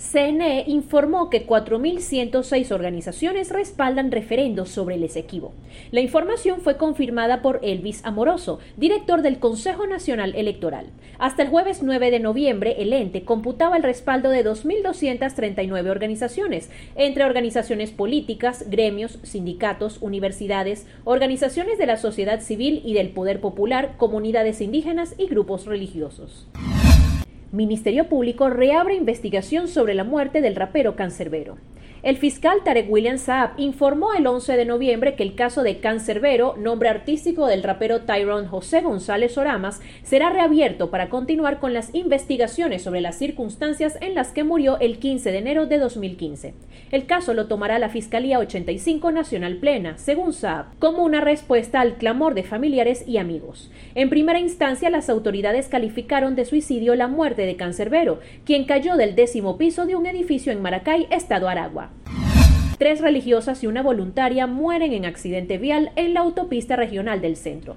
[0.00, 5.52] CNE informó que 4.106 organizaciones respaldan referendos sobre el Esequibo.
[5.90, 10.86] La información fue confirmada por Elvis Amoroso, director del Consejo Nacional Electoral.
[11.18, 17.24] Hasta el jueves 9 de noviembre, el ente computaba el respaldo de 2.239 organizaciones, entre
[17.24, 24.62] organizaciones políticas, gremios, sindicatos, universidades, organizaciones de la sociedad civil y del poder popular, comunidades
[24.62, 26.46] indígenas y grupos religiosos.
[27.52, 31.56] Ministerio Público reabre investigación sobre la muerte del rapero Cancerbero.
[32.02, 36.56] El fiscal Tarek William Saab informó el 11 de noviembre que el caso de Cancerbero,
[36.56, 42.80] nombre artístico del rapero Tyrone José González Oramas, será reabierto para continuar con las investigaciones
[42.80, 46.54] sobre las circunstancias en las que murió el 15 de enero de 2015.
[46.90, 51.96] El caso lo tomará la Fiscalía 85 Nacional Plena, según Saab, como una respuesta al
[51.96, 53.70] clamor de familiares y amigos.
[53.94, 59.14] En primera instancia, las autoridades calificaron de suicidio la muerte de Cancerbero, quien cayó del
[59.14, 61.89] décimo piso de un edificio en Maracay, Estado Aragua.
[62.78, 67.76] Tres religiosas y una voluntaria mueren en accidente vial en la autopista regional del centro.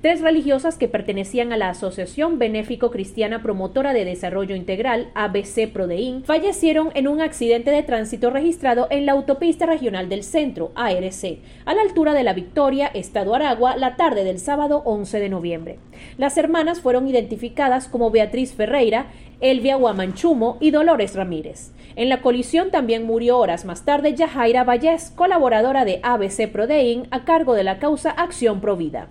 [0.00, 6.24] Tres religiosas que pertenecían a la Asociación Benéfico Cristiana Promotora de Desarrollo Integral, ABC Prodein,
[6.24, 11.74] fallecieron en un accidente de tránsito registrado en la autopista regional del centro, ARC, a
[11.74, 15.78] la altura de la Victoria, Estado Aragua, la tarde del sábado 11 de noviembre.
[16.16, 19.08] Las hermanas fueron identificadas como Beatriz Ferreira,
[19.42, 21.72] Elvia Guamanchumo y Dolores Ramírez.
[21.94, 27.26] En la colisión también murió horas más tarde Yajaira Vallés, colaboradora de ABC Prodein, a
[27.26, 29.10] cargo de la causa Acción Provida.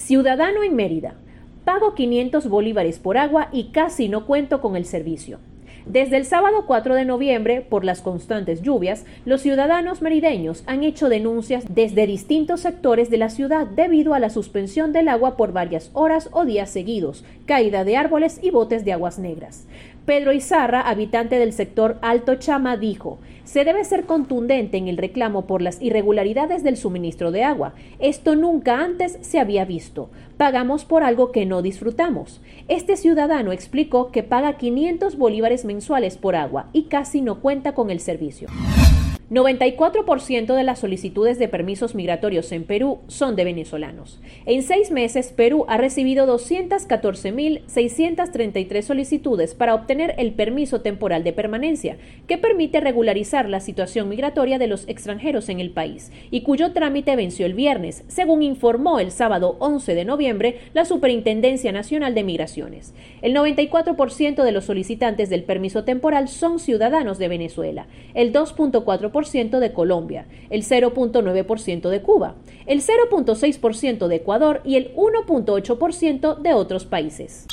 [0.00, 1.14] Ciudadano en Mérida.
[1.66, 5.38] Pago 500 bolívares por agua y casi no cuento con el servicio.
[5.84, 11.10] Desde el sábado 4 de noviembre, por las constantes lluvias, los ciudadanos merideños han hecho
[11.10, 15.90] denuncias desde distintos sectores de la ciudad debido a la suspensión del agua por varias
[15.92, 19.66] horas o días seguidos, caída de árboles y botes de aguas negras.
[20.06, 25.46] Pedro Izarra, habitante del sector Alto Chama, dijo, se debe ser contundente en el reclamo
[25.46, 27.74] por las irregularidades del suministro de agua.
[27.98, 30.10] Esto nunca antes se había visto.
[30.36, 32.40] Pagamos por algo que no disfrutamos.
[32.68, 37.90] Este ciudadano explicó que paga 500 bolívares mensuales por agua y casi no cuenta con
[37.90, 38.48] el servicio.
[39.30, 44.18] 94% de las solicitudes de permisos migratorios en Perú son de venezolanos.
[44.44, 51.96] En seis meses, Perú ha recibido 214.633 solicitudes para obtener el permiso temporal de permanencia,
[52.26, 57.14] que permite regularizar la situación migratoria de los extranjeros en el país, y cuyo trámite
[57.14, 62.94] venció el viernes, según informó el sábado 11 de noviembre la Superintendencia Nacional de Migraciones.
[63.22, 69.72] El 94% de los solicitantes del permiso temporal son ciudadanos de Venezuela, el 2.4% de
[69.72, 72.34] Colombia, el 0.9% de Cuba,
[72.66, 77.46] el 0.6% de Ecuador y el 1.8% de otros países.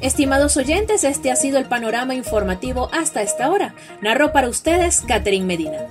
[0.00, 3.74] Estimados oyentes, este ha sido el panorama informativo hasta esta hora.
[4.02, 5.88] Narró para ustedes Catherine Medina.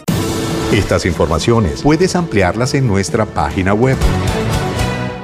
[0.72, 3.98] Estas informaciones puedes ampliarlas en nuestra página web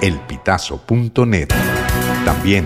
[0.02, 1.50] elpitazo.net.
[2.26, 2.66] También